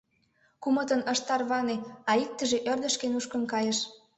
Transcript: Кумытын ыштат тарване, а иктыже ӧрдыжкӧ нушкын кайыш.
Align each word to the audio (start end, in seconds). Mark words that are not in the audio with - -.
Кумытын 0.61 1.01
ыштат 1.13 1.27
тарване, 1.27 1.75
а 2.09 2.11
иктыже 2.23 2.57
ӧрдыжкӧ 2.71 3.05
нушкын 3.09 3.43
кайыш. 3.51 3.79